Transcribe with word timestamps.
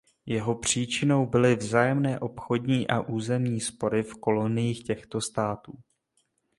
Jeho 0.25 0.55
příčinou 0.55 1.25
byly 1.25 1.55
vzájemné 1.55 2.19
obchodní 2.19 2.87
a 2.87 3.01
územní 3.01 3.59
spory 3.59 4.03
v 4.03 4.13
koloniích 4.15 4.83
těchto 4.83 5.21
států. 5.21 5.77